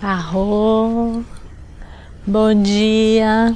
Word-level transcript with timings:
Arro. 0.00 1.24
Bom 2.24 2.62
dia. 2.62 3.52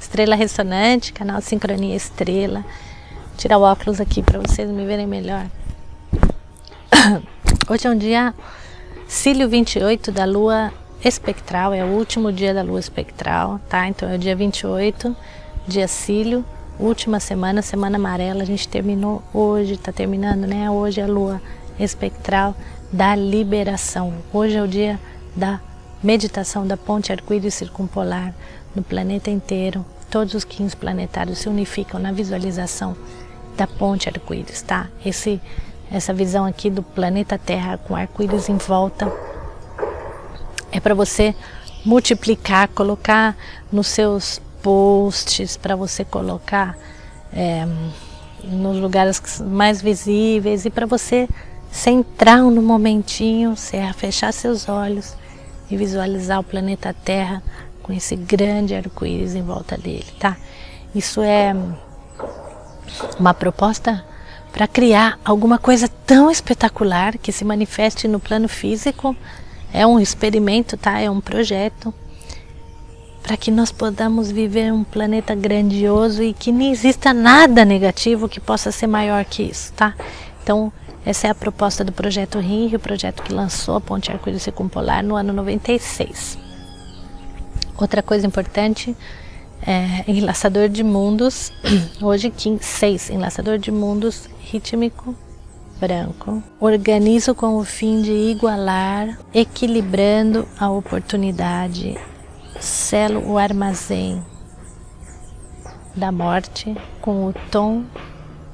Estrela 0.00 0.34
Ressonante, 0.34 1.12
canal 1.12 1.42
Sincronia 1.42 1.94
Estrela. 1.94 2.60
Vou 2.60 3.36
tirar 3.36 3.58
o 3.58 3.62
óculos 3.62 4.00
aqui 4.00 4.22
para 4.22 4.38
vocês 4.38 4.70
me 4.70 4.86
verem 4.86 5.06
melhor. 5.06 5.44
Hoje 7.68 7.86
é 7.86 7.90
um 7.90 7.98
dia 7.98 8.32
Cílio 9.06 9.46
28 9.46 10.10
da 10.10 10.24
Lua 10.24 10.72
Espectral, 11.04 11.74
é 11.74 11.84
o 11.84 11.88
último 11.88 12.32
dia 12.32 12.54
da 12.54 12.62
Lua 12.62 12.80
Espectral, 12.80 13.60
tá? 13.68 13.86
Então 13.86 14.08
é 14.08 14.14
o 14.14 14.18
dia 14.18 14.34
28, 14.34 15.14
dia 15.68 15.86
Cílio, 15.86 16.42
última 16.80 17.20
semana, 17.20 17.60
semana 17.60 17.98
amarela. 17.98 18.42
A 18.42 18.46
gente 18.46 18.66
terminou 18.68 19.22
hoje, 19.34 19.76
tá 19.76 19.92
terminando, 19.92 20.46
né? 20.46 20.70
Hoje 20.70 21.02
é 21.02 21.04
a 21.04 21.06
Lua 21.06 21.42
Espectral 21.78 22.56
da 22.90 23.14
Liberação. 23.14 24.14
Hoje 24.32 24.56
é 24.56 24.62
o 24.62 24.68
dia 24.68 24.98
da 25.36 25.60
meditação 26.04 26.66
da 26.66 26.76
ponte 26.76 27.10
arco-íris 27.10 27.54
circumpolar 27.54 28.34
no 28.76 28.82
planeta 28.82 29.30
inteiro. 29.30 29.84
Todos 30.10 30.34
os 30.34 30.44
15 30.44 30.76
planetários 30.76 31.38
se 31.38 31.48
unificam 31.48 31.98
na 31.98 32.12
visualização 32.12 32.94
da 33.56 33.66
ponte 33.66 34.06
arco-íris, 34.06 34.60
tá? 34.60 34.88
Esse, 35.04 35.40
essa 35.90 36.12
visão 36.12 36.44
aqui 36.44 36.68
do 36.68 36.82
planeta 36.82 37.38
Terra 37.38 37.78
com 37.78 37.96
arco-íris 37.96 38.50
em 38.50 38.58
volta 38.58 39.10
é 40.70 40.78
para 40.78 40.94
você 40.94 41.34
multiplicar, 41.84 42.68
colocar 42.68 43.34
nos 43.72 43.86
seus 43.86 44.42
posts, 44.62 45.56
para 45.56 45.74
você 45.74 46.04
colocar 46.04 46.76
é, 47.32 47.66
nos 48.42 48.76
lugares 48.76 49.40
mais 49.40 49.80
visíveis 49.80 50.66
e 50.66 50.70
para 50.70 50.84
você 50.84 51.26
centrar 51.72 52.42
no 52.42 52.60
momentinho, 52.60 53.54
fechar 53.96 54.32
seus 54.32 54.68
olhos 54.68 55.16
e 55.70 55.76
visualizar 55.76 56.40
o 56.40 56.44
planeta 56.44 56.94
Terra 57.04 57.42
com 57.82 57.92
esse 57.92 58.16
grande 58.16 58.74
arco-íris 58.74 59.34
em 59.34 59.42
volta 59.42 59.76
dele, 59.76 60.06
tá? 60.18 60.36
Isso 60.94 61.20
é 61.20 61.54
uma 63.18 63.34
proposta 63.34 64.04
para 64.52 64.68
criar 64.68 65.18
alguma 65.24 65.58
coisa 65.58 65.88
tão 66.06 66.30
espetacular 66.30 67.18
que 67.18 67.32
se 67.32 67.44
manifeste 67.44 68.06
no 68.06 68.20
plano 68.20 68.48
físico. 68.48 69.16
É 69.72 69.84
um 69.86 69.98
experimento, 69.98 70.76
tá? 70.76 71.00
É 71.00 71.10
um 71.10 71.20
projeto 71.20 71.92
para 73.24 73.36
que 73.36 73.50
nós 73.50 73.72
podamos 73.72 74.30
viver 74.30 74.72
um 74.72 74.84
planeta 74.84 75.34
grandioso 75.34 76.22
e 76.22 76.32
que 76.32 76.52
não 76.52 76.70
exista 76.70 77.12
nada 77.12 77.64
negativo 77.64 78.28
que 78.28 78.38
possa 78.38 78.70
ser 78.70 78.86
maior 78.86 79.24
que 79.24 79.42
isso, 79.42 79.72
tá? 79.72 79.94
Então, 80.44 80.70
essa 81.06 81.26
é 81.26 81.30
a 81.30 81.34
proposta 81.34 81.82
do 81.82 81.90
projeto 81.90 82.38
RINRI, 82.38 82.76
o 82.76 82.78
projeto 82.78 83.22
que 83.22 83.32
lançou 83.32 83.76
a 83.76 83.80
Ponte 83.80 84.12
Arco-Íris 84.12 84.42
Circumpolar 84.42 85.02
no 85.02 85.16
ano 85.16 85.32
96. 85.32 86.36
Outra 87.78 88.02
coisa 88.02 88.26
importante 88.26 88.94
é 89.66 90.04
enlaçador 90.06 90.68
de 90.68 90.84
mundos, 90.84 91.50
hoje 91.98 92.30
6, 92.60 93.08
enlaçador 93.08 93.56
de 93.56 93.72
mundos 93.72 94.28
rítmico 94.38 95.16
branco. 95.80 96.42
Organizo 96.60 97.34
com 97.34 97.56
o 97.56 97.64
fim 97.64 98.02
de 98.02 98.12
igualar, 98.12 99.18
equilibrando 99.32 100.46
a 100.60 100.68
oportunidade, 100.68 101.98
selo 102.60 103.32
o 103.32 103.38
armazém 103.38 104.22
da 105.96 106.12
morte 106.12 106.76
com 107.00 107.28
o 107.28 107.32
tom 107.50 107.84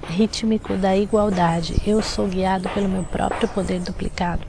rítmico 0.09 0.75
da 0.77 0.97
igualdade. 0.97 1.81
Eu 1.87 2.03
sou 2.03 2.27
guiado 2.27 2.69
pelo 2.71 2.89
meu 2.89 3.05
próprio 3.05 3.49
poder 3.49 3.81
duplicado. 3.81 4.43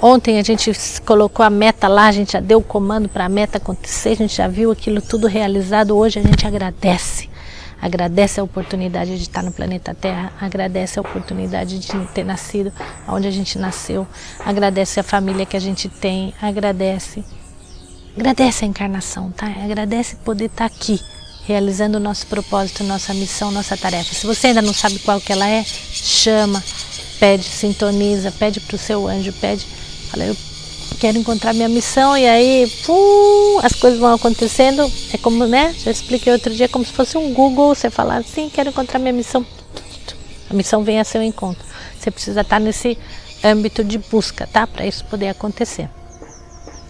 Ontem 0.00 0.38
a 0.38 0.42
gente 0.42 0.70
colocou 1.06 1.44
a 1.44 1.50
meta 1.50 1.88
lá, 1.88 2.06
a 2.06 2.12
gente 2.12 2.32
já 2.32 2.40
deu 2.40 2.58
o 2.58 2.62
comando 2.62 3.08
para 3.08 3.24
a 3.24 3.28
meta 3.28 3.58
acontecer, 3.58 4.10
a 4.10 4.16
gente 4.16 4.36
já 4.36 4.48
viu 4.48 4.70
aquilo 4.70 5.00
tudo 5.00 5.26
realizado. 5.26 5.96
Hoje 5.96 6.18
a 6.18 6.22
gente 6.22 6.46
agradece. 6.46 7.30
Agradece 7.80 8.40
a 8.40 8.44
oportunidade 8.44 9.16
de 9.16 9.22
estar 9.22 9.42
no 9.42 9.52
planeta 9.52 9.94
Terra, 9.94 10.32
agradece 10.40 10.98
a 10.98 11.02
oportunidade 11.02 11.78
de 11.78 12.06
ter 12.14 12.24
nascido 12.24 12.72
onde 13.06 13.28
a 13.28 13.30
gente 13.30 13.58
nasceu, 13.58 14.06
agradece 14.44 15.00
a 15.00 15.02
família 15.02 15.44
que 15.44 15.56
a 15.56 15.60
gente 15.60 15.88
tem, 15.88 16.32
agradece. 16.40 17.24
Agradece 18.16 18.64
a 18.64 18.68
encarnação, 18.68 19.30
tá? 19.30 19.46
Agradece 19.46 20.16
poder 20.16 20.46
estar 20.46 20.64
aqui 20.64 21.00
realizando 21.46 21.96
o 21.98 22.00
nosso 22.00 22.26
propósito, 22.26 22.82
nossa 22.84 23.12
missão, 23.12 23.50
nossa 23.50 23.76
tarefa. 23.76 24.14
Se 24.14 24.26
você 24.26 24.48
ainda 24.48 24.62
não 24.62 24.72
sabe 24.72 24.98
qual 24.98 25.20
que 25.20 25.32
ela 25.32 25.48
é, 25.48 25.64
chama, 25.64 26.62
pede, 27.20 27.44
sintoniza, 27.44 28.32
pede 28.32 28.60
para 28.60 28.76
o 28.76 28.78
seu 28.78 29.06
anjo, 29.06 29.32
pede, 29.34 29.66
fala, 30.10 30.24
eu 30.24 30.36
quero 30.98 31.18
encontrar 31.18 31.52
minha 31.52 31.68
missão 31.68 32.16
e 32.16 32.26
aí 32.26 32.66
pum, 32.86 33.60
as 33.62 33.74
coisas 33.74 33.98
vão 33.98 34.14
acontecendo. 34.14 34.90
É 35.12 35.18
como, 35.18 35.46
né? 35.46 35.74
Já 35.78 35.90
expliquei 35.90 36.32
outro 36.32 36.54
dia, 36.54 36.68
como 36.68 36.84
se 36.84 36.92
fosse 36.92 37.18
um 37.18 37.32
Google, 37.32 37.74
você 37.74 37.90
falar 37.90 38.18
assim, 38.18 38.48
quero 38.48 38.70
encontrar 38.70 38.98
minha 38.98 39.12
missão. 39.12 39.44
A 40.48 40.54
missão 40.54 40.82
vem 40.82 40.98
a 40.98 41.04
seu 41.04 41.22
encontro. 41.22 41.64
Você 41.98 42.10
precisa 42.10 42.40
estar 42.40 42.58
nesse 42.58 42.96
âmbito 43.42 43.84
de 43.84 43.98
busca, 43.98 44.46
tá? 44.46 44.66
Para 44.66 44.86
isso 44.86 45.04
poder 45.04 45.28
acontecer. 45.28 45.90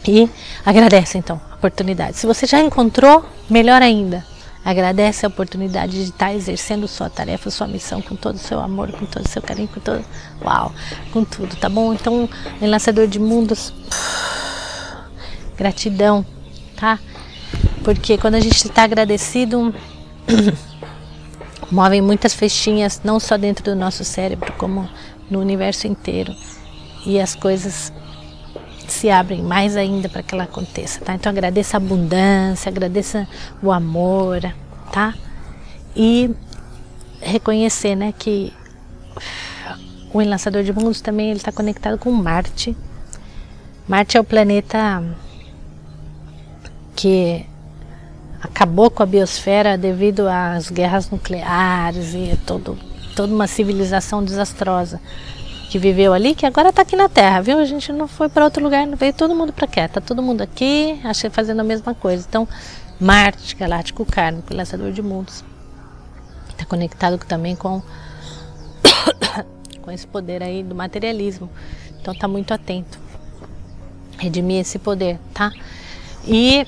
E 0.07 0.29
agradece 0.65 1.19
então 1.19 1.41
a 1.51 1.55
oportunidade. 1.55 2.19
Se 2.19 2.27
você 2.27 2.47
já 2.47 2.61
encontrou, 2.61 3.25
melhor 3.49 3.83
ainda 3.83 4.34
Agradece 4.65 5.27
a 5.27 5.29
oportunidade 5.29 5.93
de 5.93 6.11
estar 6.11 6.35
exercendo 6.35 6.89
sua 6.89 7.11
tarefa, 7.11 7.51
sua 7.51 7.67
missão 7.67 8.01
com 8.01 8.17
todo 8.17 8.37
o 8.37 8.39
seu 8.39 8.61
amor, 8.61 8.91
com 8.93 9.05
todo 9.05 9.27
o 9.27 9.29
seu 9.29 9.43
carinho, 9.43 9.69
com 9.69 9.81
todo. 9.81 10.03
Uau! 10.43 10.73
Com 11.13 11.23
tudo, 11.23 11.55
tá 11.57 11.69
bom? 11.69 11.93
Então, 11.93 12.29
enlaçador 12.63 13.07
de 13.07 13.19
mundos, 13.19 13.75
gratidão, 15.57 16.25
tá? 16.77 16.99
Porque 17.85 18.17
quando 18.17 18.37
a 18.37 18.41
gente 18.41 18.57
está 18.57 18.85
agradecido, 18.85 19.75
movem 21.71 22.01
muitas 22.01 22.33
festinhas, 22.33 23.03
não 23.05 23.21
só 23.21 23.37
dentro 23.37 23.65
do 23.65 23.77
nosso 23.77 24.03
cérebro, 24.03 24.53
como 24.57 24.89
no 25.31 25.41
universo 25.41 25.87
inteiro. 25.87 26.35
E 27.05 27.21
as 27.21 27.35
coisas 27.35 27.93
se 28.93 29.11
abrem 29.11 29.43
mais 29.43 29.77
ainda 29.77 30.09
para 30.09 30.23
que 30.23 30.35
ela 30.35 30.45
aconteça, 30.45 31.01
tá? 31.01 31.15
Então 31.15 31.31
agradeça 31.31 31.77
a 31.77 31.79
abundância, 31.79 32.69
agradeça 32.69 33.27
o 33.63 33.73
amor, 33.73 34.41
tá? 34.93 35.15
E 35.97 36.31
reconhecer, 37.21 37.95
né, 37.95 38.13
que 38.19 38.53
o 40.13 40.21
enlaçador 40.21 40.63
de 40.63 40.73
mundos 40.73 41.01
também 41.01 41.31
ele 41.31 41.39
está 41.39 41.51
conectado 41.51 41.99
com 41.99 42.11
Marte. 42.13 42.77
Marte 43.89 44.17
é 44.17 44.21
o 44.21 44.25
planeta 44.25 45.03
que 46.95 47.45
acabou 48.41 48.91
com 48.91 49.03
a 49.03 49.07
biosfera 49.07 49.77
devido 49.77 50.29
às 50.29 50.71
guerras 50.71 51.11
nucleares 51.11 52.15
e 52.15 52.39
todo, 52.47 52.79
toda 53.17 53.35
uma 53.35 53.47
civilização 53.47 54.23
desastrosa 54.23 55.01
que 55.75 55.79
viveu 55.81 56.15
ali, 56.15 56.37
que 56.37 56.47
agora 56.47 56.69
está 56.69 56.83
aqui 56.83 56.95
na 56.95 57.09
Terra, 57.09 57.41
viu? 57.41 57.59
A 57.59 57.65
gente 57.65 57.93
não 57.93 58.07
foi 58.07 58.29
para 58.29 58.45
outro 58.45 58.63
lugar, 58.63 58.87
não 58.87 58.97
veio 58.97 59.13
todo 59.13 59.35
mundo 59.35 59.53
para 59.53 59.67
cá, 59.67 59.89
tá 59.89 60.01
todo 60.01 60.23
mundo 60.23 60.41
aqui, 60.41 61.01
achei 61.03 61.29
fazendo 61.29 61.59
a 61.59 61.65
mesma 61.65 61.93
coisa. 61.93 62.25
Então, 62.29 62.47
Marte, 63.01 63.57
galáctico 63.57 64.05
kármico, 64.05 64.55
lançador 64.55 64.93
de 64.93 65.03
mundos, 65.03 65.45
está 66.49 66.65
conectado 66.65 67.19
também 67.19 67.57
com 67.57 67.83
com 69.83 69.91
esse 69.91 70.07
poder 70.07 70.45
aí 70.45 70.63
do 70.63 70.77
materialismo. 70.77 71.51
Então, 72.01 72.15
tá 72.15 72.29
muito 72.29 72.55
atento. 72.55 72.97
Redimir 74.17 74.61
esse 74.61 74.79
poder, 74.79 75.19
tá? 75.33 75.51
E 76.25 76.65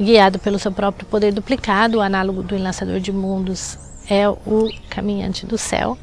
guiado 0.00 0.38
pelo 0.38 0.58
seu 0.58 0.72
próprio 0.72 1.06
poder 1.06 1.30
duplicado, 1.30 1.98
o 1.98 2.00
análogo 2.00 2.42
do 2.42 2.56
enlaçador 2.56 3.00
de 3.00 3.12
mundos 3.12 3.76
é 4.08 4.26
o 4.26 4.72
caminhante 4.88 5.44
do 5.44 5.58
céu, 5.58 5.98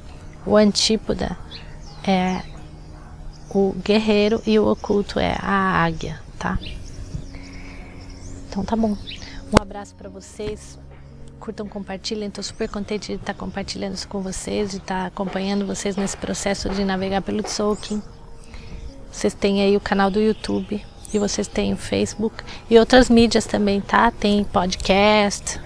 o 0.45 0.55
antípoda 0.55 1.35
é 2.05 2.41
o 3.49 3.73
guerreiro 3.83 4.41
e 4.45 4.57
o 4.57 4.67
oculto 4.67 5.19
é 5.19 5.37
a 5.39 5.83
águia, 5.83 6.19
tá? 6.39 6.57
Então 8.49 8.63
tá 8.63 8.75
bom. 8.75 8.97
Um 9.51 9.61
abraço 9.61 9.95
para 9.95 10.09
vocês. 10.09 10.79
Curtam, 11.39 11.67
compartilhem. 11.67 12.27
Estou 12.27 12.43
super 12.43 12.69
contente 12.69 13.07
de 13.07 13.19
estar 13.19 13.33
compartilhando 13.33 13.93
isso 13.93 14.07
com 14.07 14.21
vocês, 14.21 14.71
de 14.71 14.77
estar 14.77 15.05
acompanhando 15.05 15.65
vocês 15.65 15.95
nesse 15.95 16.17
processo 16.17 16.69
de 16.69 16.83
navegar 16.83 17.21
pelo 17.21 17.43
Tzolk'in. 17.43 18.01
Vocês 19.11 19.33
têm 19.33 19.61
aí 19.61 19.75
o 19.77 19.79
canal 19.79 20.09
do 20.09 20.19
YouTube 20.19 20.83
e 21.13 21.19
vocês 21.19 21.47
têm 21.47 21.73
o 21.73 21.77
Facebook 21.77 22.43
e 22.69 22.79
outras 22.79 23.09
mídias 23.09 23.45
também, 23.45 23.79
tá? 23.79 24.09
Tem 24.09 24.43
podcast, 24.43 25.59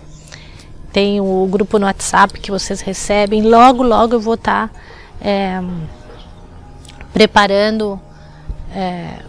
tem 0.92 1.22
o 1.22 1.48
grupo 1.50 1.80
no 1.80 1.86
WhatsApp 1.86 2.40
que 2.40 2.52
vocês 2.52 2.82
recebem. 2.82 3.42
Logo, 3.42 3.84
logo 3.84 4.16
eu 4.16 4.20
vou 4.20 4.34
estar 4.34 4.72
é, 5.22 5.62
preparando 7.18 8.00
é, 8.72 9.24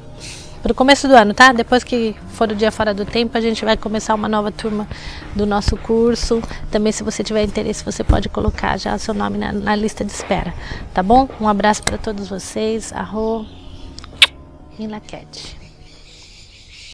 para 0.62 0.73
o 0.73 0.75
começo 0.75 1.08
do 1.08 1.14
ano, 1.14 1.32
tá? 1.32 1.52
Depois 1.52 1.82
que 1.82 2.14
for 2.32 2.52
o 2.52 2.55
dia 2.55 2.70
fora 2.70 2.93
do 2.93 3.06
tempo, 3.06 3.38
a 3.38 3.40
gente 3.40 3.64
vai 3.64 3.79
começar 3.79 4.14
uma 4.14 4.29
nova 4.29 4.52
turma 4.52 4.87
do 5.35 5.46
nosso 5.46 5.75
curso. 5.75 6.43
Também, 6.70 6.93
se 6.93 7.02
você 7.02 7.25
tiver 7.25 7.44
interesse, 7.44 7.82
você 7.82 8.05
pode 8.05 8.29
colocar 8.29 8.76
já 8.76 8.99
seu 8.99 9.14
nome 9.14 9.38
na, 9.38 9.52
na 9.52 9.75
lista 9.75 10.05
de 10.05 10.12
espera, 10.12 10.52
tá 10.93 11.02
bom? 11.02 11.31
Um 11.40 11.49
abraço 11.49 11.82
para 11.82 11.96
todos 11.96 12.29
vocês. 12.29 12.93
Arro 12.93 13.46
em 14.79 14.87
Laquete. 14.87 15.58